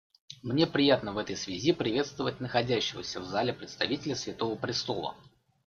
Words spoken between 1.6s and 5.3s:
приветствовать находящегося в зале представителя Святого Престола.